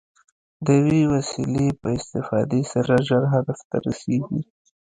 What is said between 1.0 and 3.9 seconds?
وسیلې په استفادې سره ژر هدف ته